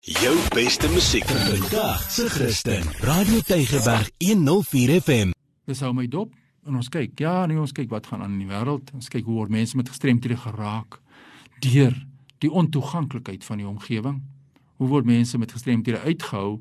Jou 0.00 0.36
beste 0.54 0.88
musiek 0.88 1.24
vandag 1.26 2.10
se 2.10 2.28
Christen. 2.30 2.82
Radio 3.00 3.40
Tygerberg 3.40 4.10
104 4.18 5.00
FM. 5.00 5.30
Dis 5.66 5.80
hou 5.82 5.90
my 5.92 6.06
dop 6.06 6.30
en 6.66 6.76
ons 6.78 6.88
kyk. 6.88 7.16
Ja, 7.18 7.46
nee, 7.50 7.58
ons 7.58 7.74
kyk 7.74 7.90
wat 7.90 8.06
gaan 8.06 8.22
aan 8.22 8.36
in 8.36 8.44
die 8.44 8.48
wêreld. 8.48 8.92
Ons 8.94 9.10
kyk 9.10 9.26
hoe 9.26 9.34
word 9.40 9.50
mense 9.50 9.76
met 9.76 9.90
gestremthede 9.90 10.36
geraak 10.38 11.00
deur 11.66 11.96
die 12.38 12.50
ontoeganklikheid 12.50 13.42
van 13.44 13.58
die 13.58 13.66
omgewing. 13.66 14.22
Hoe 14.78 14.88
word 14.88 15.10
mense 15.10 15.38
met 15.38 15.52
gestremthede 15.52 15.98
uitgehou 16.06 16.60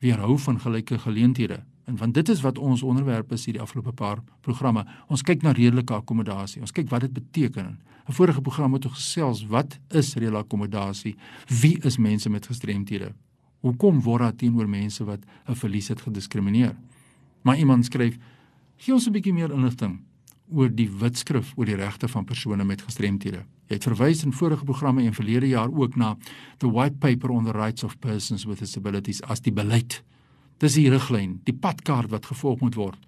weerhou 0.00 0.38
van 0.46 0.60
gelyke 0.64 0.98
geleenthede? 0.98 1.60
En 1.88 1.96
want 1.96 2.14
dit 2.14 2.28
is 2.28 2.40
wat 2.44 2.58
ons 2.58 2.82
onderwerp 2.84 3.32
is 3.32 3.46
hierdie 3.48 3.62
afgelope 3.64 3.94
paar 3.96 4.18
programme. 4.44 4.82
Ons 5.08 5.22
kyk 5.24 5.40
na 5.42 5.54
redelike 5.56 5.94
akkommodasie. 5.96 6.60
Ons 6.60 6.74
kyk 6.76 6.90
wat 6.92 7.06
dit 7.06 7.12
beteken. 7.16 7.78
'n 8.08 8.12
Vorige 8.12 8.40
program 8.40 8.72
het 8.72 8.84
ons 8.84 8.94
gesels 8.94 9.46
wat 9.46 9.78
is 9.88 10.14
redelike 10.14 10.44
akkommodasie? 10.44 11.16
Wie 11.60 11.78
is 11.84 11.96
mense 11.96 12.28
met 12.30 12.46
gestremthede? 12.46 13.14
Hoekom 13.60 14.02
word 14.02 14.20
daar 14.20 14.36
teenoor 14.36 14.68
mense 14.68 15.04
wat 15.04 15.24
'n 15.48 15.54
verlies 15.54 15.88
het 15.88 16.00
gediskrimineer? 16.00 16.76
Maar 17.42 17.58
iemand 17.58 17.84
skryf: 17.84 18.18
"Gee 18.76 18.94
ons 18.94 19.06
'n 19.06 19.12
bietjie 19.12 19.32
meer 19.32 19.52
inligting 19.52 20.00
oor 20.50 20.68
die 20.74 20.90
wetskrif 20.90 21.52
oor 21.56 21.64
die 21.64 21.76
regte 21.76 22.08
van 22.08 22.24
persone 22.24 22.64
met 22.64 22.82
gestremthede." 22.82 23.44
Jy 23.66 23.74
het 23.74 23.84
verwys 23.84 24.24
in 24.24 24.32
vorige 24.32 24.64
programme 24.64 25.02
en 25.02 25.14
verlede 25.14 25.48
jaar 25.48 25.70
ook 25.72 25.96
na 25.96 26.16
the 26.58 26.70
white 26.70 26.96
paper 26.98 27.30
on 27.30 27.44
the 27.44 27.52
rights 27.52 27.82
of 27.82 27.98
persons 27.98 28.44
with 28.44 28.58
disabilities 28.58 29.22
as 29.22 29.40
die 29.40 29.52
beleid 29.52 30.02
Dis 30.58 30.74
die 30.78 30.88
riglyn, 30.90 31.38
die 31.46 31.54
padkaart 31.54 32.10
wat 32.10 32.26
gevolg 32.30 32.62
moet 32.64 32.78
word. 32.78 32.98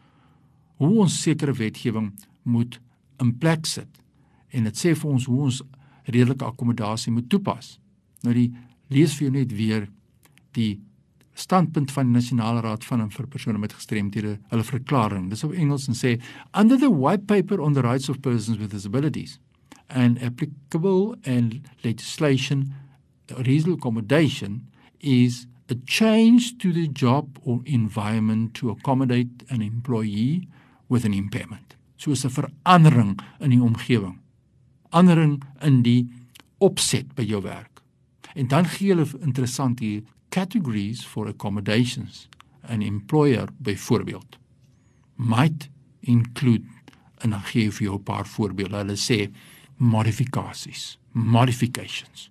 Hoe 0.80 0.92
ons 1.04 1.20
sekere 1.22 1.54
wetgewing 1.56 2.12
moet 2.42 2.78
in 3.20 3.32
plek 3.38 3.66
sit. 3.66 4.00
En 4.50 4.66
dit 4.68 4.76
sê 4.76 4.94
vir 4.96 5.10
ons 5.10 5.26
hoe 5.28 5.40
ons 5.48 5.62
redelike 6.10 6.46
akkommodasie 6.46 7.12
moet 7.12 7.28
toepas. 7.30 7.78
Nou 8.24 8.34
die 8.36 8.50
lees 8.90 9.16
vir 9.18 9.28
jou 9.28 9.34
net 9.34 9.52
weer 9.54 9.88
die 10.56 10.80
standpunt 11.38 11.92
van 11.94 12.08
die 12.08 12.18
Nasionale 12.18 12.62
Raad 12.64 12.84
van 12.84 13.06
vir 13.10 13.28
persone 13.30 13.58
met 13.58 13.72
gestremthede, 13.72 14.36
hulle 14.50 14.66
verklaring. 14.66 15.28
Dis 15.30 15.44
op 15.46 15.54
Engels 15.54 15.86
en 15.88 15.96
sê 15.96 16.16
under 16.58 16.78
the 16.78 16.90
white 16.90 17.26
paper 17.30 17.60
on 17.60 17.74
the 17.74 17.84
rights 17.86 18.10
of 18.10 18.20
persons 18.20 18.58
with 18.58 18.74
disabilities 18.74 19.38
and 19.88 20.20
applicable 20.22 21.16
and 21.24 21.60
legislation 21.82 22.68
reasonable 23.46 23.78
accommodation 23.78 24.66
is 25.00 25.46
a 25.70 25.74
change 25.86 26.58
to 26.58 26.72
the 26.72 26.88
job 26.88 27.38
or 27.44 27.60
environment 27.64 28.54
to 28.54 28.70
accommodate 28.70 29.44
an 29.50 29.62
employee 29.62 30.48
with 30.88 31.04
an 31.04 31.14
impairment. 31.14 31.76
So 31.96 32.10
'n 32.10 32.30
verandering 32.30 33.20
in 33.40 33.50
die 33.50 33.62
omgewing. 33.62 34.18
Verandering 34.90 35.42
in 35.60 35.82
die 35.82 36.08
opset 36.58 37.14
by 37.14 37.22
jou 37.22 37.42
werk. 37.42 37.82
En 38.34 38.48
dan 38.48 38.64
gee 38.64 38.88
hulle 38.88 39.06
interessant 39.20 39.78
hier 39.78 40.02
categories 40.28 41.04
for 41.04 41.28
accommodations. 41.28 42.28
An 42.62 42.82
employer 42.82 43.48
byvoorbeeld 43.58 44.38
might 45.16 45.68
include 46.00 46.66
en 47.18 47.30
dan 47.30 47.42
gee 47.42 47.70
vir 47.70 47.86
jou 47.86 47.98
'n 47.98 48.02
paar 48.02 48.26
voorbeelde. 48.26 48.76
Hulle 48.76 48.96
sê 48.96 49.30
modifikasies, 49.76 50.98
modifications. 51.12 52.30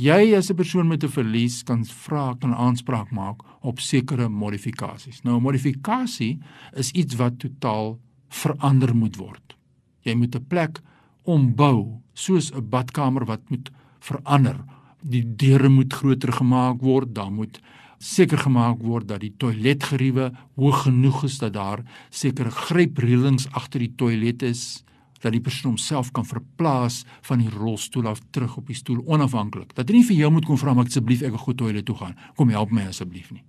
Jy 0.00 0.32
as 0.32 0.48
'n 0.48 0.56
persoon 0.56 0.88
met 0.88 1.04
'n 1.04 1.12
verlies 1.12 1.62
kan 1.62 1.84
vra 1.84 2.34
kan 2.40 2.54
aanspraak 2.54 3.10
maak 3.10 3.42
op 3.60 3.80
sekere 3.80 4.28
modifikasies. 4.28 5.22
Nou 5.22 5.36
'n 5.36 5.42
modifikasie 5.42 6.40
is 6.72 6.90
iets 6.92 7.14
wat 7.16 7.38
totaal 7.38 8.00
verander 8.28 8.96
moet 8.96 9.16
word. 9.16 9.56
Jy 10.00 10.14
moet 10.14 10.34
'n 10.34 10.46
plek 10.46 10.80
ombou, 11.24 12.00
soos 12.14 12.50
'n 12.50 12.68
badkamer 12.68 13.26
wat 13.26 13.50
moet 13.50 13.70
verander. 14.00 14.64
Die 15.02 15.36
deure 15.36 15.68
moet 15.68 15.92
groter 15.92 16.32
gemaak 16.32 16.80
word, 16.80 17.14
dan 17.14 17.34
moet 17.34 17.60
seker 17.98 18.38
gemaak 18.38 18.82
word 18.82 19.08
dat 19.08 19.20
die 19.20 19.34
toiletgeriewe 19.36 20.32
hoog 20.56 20.82
genoeg 20.82 21.24
is 21.24 21.38
dat 21.38 21.52
daar 21.52 21.84
sekere 22.10 22.50
grypreëlings 22.50 23.48
agter 23.52 23.80
die 23.80 23.94
toilet 23.96 24.42
is 24.42 24.82
dat 25.20 25.32
die 25.32 25.40
persoon 25.40 25.74
homself 25.74 26.10
kan 26.16 26.26
verplaas 26.26 27.04
van 27.28 27.38
die 27.38 27.50
rolstoel 27.50 28.06
af 28.06 28.20
terug 28.30 28.56
op 28.56 28.66
die 28.66 28.76
stoel 28.76 29.02
onafhanklik. 29.06 29.74
Dat 29.74 29.88
hy 29.88 30.00
nie 30.00 30.06
vir 30.08 30.16
jou 30.16 30.30
moet 30.32 30.48
kom 30.48 30.58
vra 30.58 30.74
maar 30.74 30.88
asseblief 30.88 31.22
ek 31.22 31.36
wil 31.36 31.44
gou 31.44 31.54
toilet 31.54 31.84
toe 31.84 31.96
gaan. 31.96 32.16
Kom 32.36 32.48
help 32.48 32.72
my 32.72 32.88
asseblief 32.88 33.30
nie. 33.30 33.44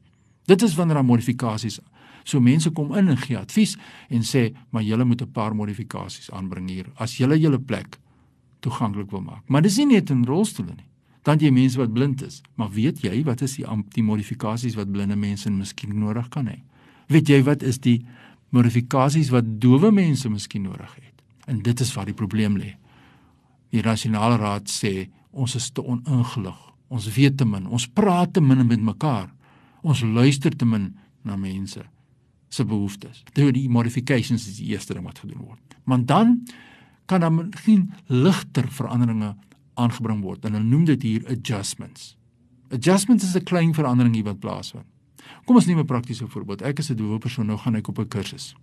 Dit 0.49 0.61
is 0.61 0.75
wanneer 0.75 0.99
daar 0.99 1.07
modifikasies 1.07 1.79
so 2.23 2.39
mense 2.39 2.69
kom 2.69 2.93
in 2.97 3.09
en 3.09 3.17
gee 3.17 3.37
advies 3.37 3.77
en 4.09 4.23
sê 4.27 4.51
maar 4.69 4.83
julle 4.83 5.05
moet 5.05 5.21
'n 5.21 5.31
paar 5.31 5.55
modifikasies 5.55 6.31
aanbring 6.31 6.69
hier 6.69 6.85
as 6.95 7.17
julle 7.17 7.39
julle 7.39 7.59
plek 7.59 7.97
toeganklik 8.59 9.11
wil 9.11 9.21
maak. 9.21 9.43
Maar 9.47 9.61
dis 9.61 9.77
nie 9.77 9.85
net 9.85 10.09
in 10.09 10.25
rolstoele 10.25 10.75
nie. 10.75 10.87
Dan 11.23 11.37
jy 11.39 11.51
mense 11.51 11.77
wat 11.77 11.93
blind 11.93 12.21
is, 12.21 12.41
maar 12.55 12.69
weet 12.73 13.01
jy 13.01 13.23
wat 13.23 13.41
is 13.41 13.55
die 13.55 13.65
die 13.93 14.03
modifikasies 14.03 14.75
wat 14.75 14.91
blinde 14.91 15.15
mense 15.15 15.49
miskien 15.49 15.99
nodig 15.99 16.29
kan 16.29 16.47
hê? 16.47 16.61
Weet 17.07 17.27
jy 17.29 17.43
wat 17.43 17.63
is 17.63 17.77
die 17.79 18.05
modifikasies 18.49 19.29
wat 19.29 19.45
dowe 19.61 19.91
mense 19.91 20.29
miskien 20.29 20.63
nodig 20.63 20.95
het? 20.95 21.10
En 21.45 21.61
dit 21.61 21.79
is 21.79 21.93
waar 21.93 22.05
die 22.05 22.17
probleem 22.17 22.57
lê. 22.57 22.75
Die 23.69 23.81
nasionale 23.81 24.37
raad 24.37 24.69
sê 24.69 25.09
ons 25.31 25.55
is 25.55 25.69
te 25.71 25.83
oningelig. 25.83 26.57
Ons 26.91 27.07
weet 27.15 27.37
te 27.37 27.45
min. 27.45 27.67
Ons 27.67 27.87
praat 27.87 28.33
te 28.33 28.41
min 28.41 28.65
met 28.67 28.81
mekaar. 28.81 29.29
Ons 29.81 30.03
luister 30.03 30.55
te 30.55 30.65
min 30.65 30.91
na 31.23 31.35
mense 31.35 31.83
se 32.51 32.65
behoeftes. 32.67 33.23
Dit 33.33 33.53
die 33.55 33.69
modifications 33.71 34.47
is 34.47 34.57
die 34.59 34.73
eerste 34.73 34.93
ding 34.93 35.05
wat 35.07 35.21
gedoen 35.23 35.45
word. 35.45 35.77
Maar 35.87 36.05
dan 36.05 36.41
kan 37.07 37.23
dan 37.23 37.51
geen 37.63 37.93
ligter 38.05 38.67
veranderinge 38.71 39.35
aangebring 39.79 40.21
word 40.23 40.45
en 40.45 40.57
hulle 40.57 40.67
noem 40.67 40.85
dit 40.89 41.05
hier 41.07 41.27
adjustments. 41.31 42.15
Adjustments 42.71 43.23
is 43.23 43.35
'n 43.35 43.43
klein 43.43 43.73
verandering 43.73 44.23
wat 44.23 44.39
plaasvind. 44.39 44.85
Kom 45.45 45.55
ons 45.55 45.65
neem 45.65 45.79
'n 45.79 45.85
praktiese 45.85 46.27
voorbeeld. 46.27 46.61
Ek 46.61 46.79
is 46.79 46.91
'n 46.91 46.95
doewe 46.95 47.17
persoon, 47.17 47.45
nou 47.45 47.57
gaan 47.57 47.75
ek 47.75 47.87
op 47.87 47.99
'n 47.99 48.07
kursus. 48.07 48.55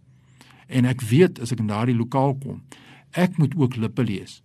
En 0.68 0.84
ek 0.84 1.00
weet 1.00 1.40
as 1.40 1.52
ek 1.52 1.62
in 1.64 1.70
daardie 1.70 1.96
lokaal 1.96 2.36
kom, 2.38 2.62
ek 3.12 3.38
moet 3.38 3.54
ook 3.56 3.76
lippe 3.76 4.04
lees. 4.04 4.42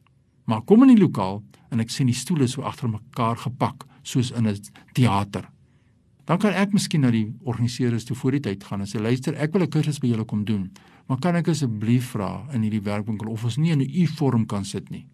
Maar 0.48 0.64
kom 0.68 0.84
in 0.84 0.96
die 0.96 1.02
lokaal 1.04 1.44
en 1.72 1.80
ek 1.84 1.92
sien 1.92 2.08
die 2.08 2.18
stoele 2.18 2.48
so 2.48 2.64
agter 2.68 2.90
mekaar 2.90 3.38
gepak 3.38 3.86
soos 4.04 4.32
in 4.32 4.48
'n 4.48 4.58
teater. 4.94 5.50
Dan 6.26 6.40
kan 6.40 6.54
ek 6.54 6.72
miskien 6.72 7.02
na 7.02 7.12
die 7.12 7.34
organiseerders 7.44 8.06
toe 8.08 8.16
voor 8.16 8.32
die 8.32 8.40
tyd 8.40 8.64
gaan 8.64 8.80
en 8.80 8.88
sê 8.88 9.02
luister, 9.02 9.36
ek 9.36 9.54
wil 9.54 9.64
'n 9.64 9.70
kursus 9.70 10.00
by 10.00 10.08
julle 10.08 10.26
kom 10.26 10.46
doen. 10.46 10.72
Maar 11.08 11.20
kan 11.20 11.36
ek 11.36 11.48
asseblief 11.48 12.14
vra 12.16 12.48
in 12.54 12.62
hierdie 12.62 12.84
werkwinkel 12.84 13.28
of 13.28 13.44
ons 13.44 13.58
nie 13.58 13.72
in 13.72 13.82
'n 13.82 14.04
U-vorm 14.04 14.46
kan 14.46 14.66
sit 14.66 14.90
nie? 14.90 15.06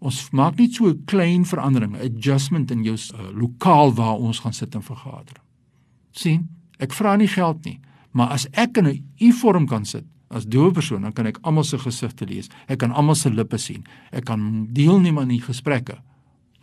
Ons 0.00 0.30
maak 0.30 0.58
net 0.58 0.74
so 0.74 0.86
'n 0.86 1.04
klein 1.06 1.44
verandering, 1.44 1.96
adjustment 1.96 2.70
in 2.70 2.84
jou 2.84 2.94
uh, 2.94 3.30
lokaal 3.32 3.94
waar 3.94 4.16
ons 4.16 4.38
gaan 4.38 4.52
sit 4.52 4.74
en 4.74 4.82
vergader. 4.82 5.36
sien? 6.12 6.48
Ek 6.78 6.92
vra 6.92 7.16
nie 7.16 7.28
geld 7.28 7.64
nie, 7.64 7.80
maar 8.12 8.28
as 8.28 8.46
ek 8.52 8.76
in 8.76 8.86
'n 8.86 9.04
U-vorm 9.20 9.66
kan 9.66 9.84
sit, 9.84 10.04
As 10.28 10.46
doewe 10.50 10.72
persoon 10.74 11.06
dan 11.06 11.14
kan 11.14 11.28
ek 11.30 11.38
almal 11.46 11.64
se 11.64 11.78
gesigte 11.78 12.26
lees. 12.26 12.50
Ek 12.66 12.80
kan 12.82 12.92
almal 12.92 13.14
se 13.18 13.30
lippe 13.30 13.58
sien. 13.62 13.84
Ek 14.10 14.26
kan 14.26 14.66
deelneem 14.74 15.20
aan 15.22 15.30
die 15.30 15.42
gesprekke. 15.42 16.00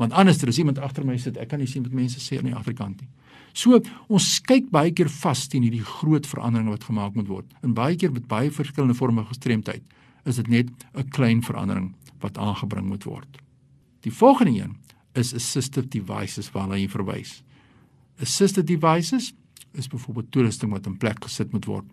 Want 0.01 0.16
anders 0.18 0.44
as 0.44 0.59
iemand 0.59 0.81
agter 0.84 1.06
my 1.06 1.16
sit, 1.18 1.38
ek 1.38 1.53
kan 1.53 1.62
nie 1.62 1.69
sien 1.69 1.85
wat 1.85 1.96
mense 1.96 2.19
sê 2.19 2.40
aan 2.40 2.50
die 2.50 2.57
agterkant 2.57 3.02
nie. 3.02 3.09
So 3.53 3.79
ons 4.09 4.40
kyk 4.44 4.72
baie 4.73 4.91
keer 4.91 5.12
vas 5.22 5.46
teen 5.47 5.63
hierdie 5.63 5.84
groot 5.85 6.28
veranderinge 6.28 6.73
wat 6.73 6.88
gemaak 6.90 7.16
moet 7.16 7.29
word. 7.29 7.53
En 7.63 7.75
baie 7.78 7.96
keer 7.96 8.12
met 8.12 8.28
baie 8.28 8.52
verskillende 8.52 8.97
vorme 8.97 9.23
gestremdheid 9.29 9.84
is 10.25 10.40
dit 10.41 10.47
net 10.47 10.69
'n 10.96 11.09
klein 11.09 11.44
verandering 11.44 11.94
wat 12.22 12.38
aangebring 12.38 12.88
moet 12.88 13.03
word. 13.03 13.38
Die 14.02 14.12
volgende 14.12 14.59
een 14.59 14.75
is 15.13 15.34
assistive 15.34 15.88
devices 15.88 16.52
waarna 16.52 16.75
jy 16.75 16.88
verwys. 16.88 17.44
Assistive 18.19 18.66
devices 18.66 19.34
is 19.73 19.88
byvoorbeeld 19.88 20.31
toerusting 20.31 20.72
wat 20.72 20.85
in 20.85 20.97
plek 20.97 21.23
gesit 21.23 21.52
moet 21.52 21.66
word 21.66 21.85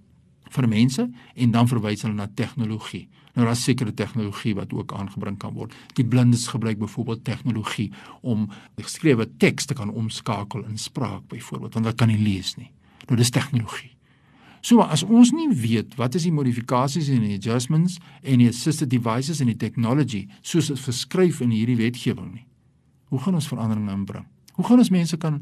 vir 0.50 0.68
mense 0.68 1.06
en 1.34 1.54
dan 1.54 1.68
verwys 1.70 2.02
hulle 2.02 2.16
na 2.18 2.28
tegnologie. 2.34 3.06
Nou 3.36 3.46
daar's 3.46 3.62
sekere 3.64 3.94
tegnologie 3.94 4.54
wat 4.58 4.72
ook 4.74 4.92
aangebring 4.92 5.38
kan 5.38 5.54
word. 5.54 5.74
Die 5.94 6.04
blindes 6.04 6.48
gebruik 6.50 6.78
byvoorbeeld 6.78 7.24
tegnologie 7.24 7.90
om 8.20 8.48
geskrewe 8.80 9.28
teks 9.38 9.70
te 9.70 9.74
kan 9.74 9.90
omskakel 9.90 10.64
in 10.66 10.78
spraak 10.78 11.28
byvoorbeeld 11.30 11.74
want 11.74 11.86
hulle 11.86 11.96
kan 11.96 12.10
nie 12.10 12.20
lees 12.20 12.56
nie. 12.58 12.70
Nou 13.06 13.18
dis 13.18 13.30
tegnologie. 13.30 13.94
So 14.60 14.84
as 14.84 15.02
ons 15.06 15.32
nie 15.32 15.48
weet 15.56 15.94
wat 15.96 16.14
is 16.18 16.26
die 16.28 16.34
modifikasies 16.34 17.08
en 17.08 17.22
die 17.24 17.38
adjustments 17.38 17.96
en 18.20 18.42
die 18.42 18.50
assisted 18.50 18.90
devices 18.92 19.40
en 19.40 19.48
die 19.48 19.56
technology 19.56 20.26
soos 20.42 20.68
dit 20.68 20.80
verskryf 20.80 21.40
in 21.40 21.54
hierdie 21.54 21.78
wetgewing 21.80 22.34
nie. 22.34 22.46
Hoe 23.10 23.22
gaan 23.22 23.38
ons 23.38 23.48
verandering 23.48 23.88
inbring? 23.90 24.26
Hoe 24.58 24.66
gaan 24.66 24.82
ons 24.82 24.92
mense 24.92 25.16
kan 25.16 25.40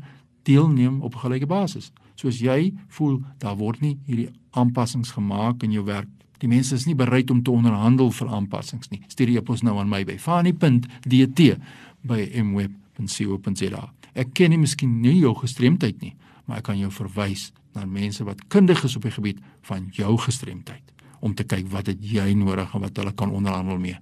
deelneem 0.49 1.01
op 1.05 1.15
'n 1.15 1.19
gelyke 1.19 1.47
basis. 1.47 1.93
Soos 2.15 2.41
jy 2.41 2.73
voel 2.89 3.21
daar 3.39 3.57
word 3.57 3.81
nie 3.81 3.99
hierdie 4.07 4.31
aanpassings 4.51 5.11
gemaak 5.11 5.63
in 5.63 5.73
jou 5.73 5.85
werk. 5.85 6.09
Die 6.39 6.49
mense 6.49 6.75
is 6.75 6.87
nie 6.87 6.95
bereid 6.95 7.31
om 7.31 7.43
te 7.43 7.51
onderhandel 7.51 8.11
vir 8.11 8.29
aanpassings 8.29 8.89
nie. 8.91 9.01
Stuur 9.09 9.29
jy 9.29 9.41
pos 9.41 9.63
nou 9.63 9.79
aan 9.79 9.89
my 9.89 10.05
by 10.05 10.19
fani.dt 10.19 11.59
by 12.03 12.43
mweb.co.za. 12.43 13.93
Ek 14.15 14.35
ken 14.35 14.51
nie 14.51 14.59
miskien 14.59 15.01
nie 15.01 15.19
jou 15.19 15.35
gestremdheid 15.35 16.01
nie, 16.01 16.15
maar 16.47 16.59
ek 16.59 16.65
kan 16.65 16.79
jou 16.79 16.91
verwys 16.91 17.53
na 17.75 17.87
mense 17.87 18.25
wat 18.25 18.49
kundig 18.49 18.85
is 18.85 18.97
op 18.97 19.03
die 19.03 19.15
gebied 19.15 19.43
van 19.63 19.89
jou 19.93 20.17
gestremdheid 20.19 20.83
om 21.21 21.35
te 21.35 21.45
kyk 21.45 21.67
wat 21.73 21.87
het 21.91 21.99
jy 22.01 22.33
nodig 22.39 22.75
en 22.75 22.81
wat 22.81 22.97
hulle 22.97 23.13
kan 23.13 23.31
onderhandel 23.35 23.79
mee. 23.79 23.99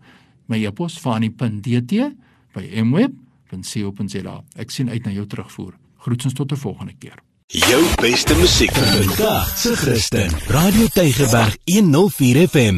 My 0.47 0.61
e-pos 0.65 0.99
fani.dt 1.01 2.13
by 2.57 2.69
mweb.co.za. 2.85 4.37
Ek 4.57 4.71
sien 4.71 4.93
uit 4.93 5.05
na 5.05 5.15
jou 5.17 5.27
terugvoer. 5.27 5.75
Groetens 6.06 6.35
tot 6.35 6.53
'n 6.53 6.56
volgende 6.56 6.93
keer. 6.99 7.19
Jou 7.47 7.85
beste 8.00 8.35
musiek 8.35 8.70
vandag 8.73 9.58
se 9.58 9.76
Christen. 9.76 10.31
Radio 10.47 10.87
Tygerberg 10.93 11.56
104 11.64 12.49
FM. 12.49 12.75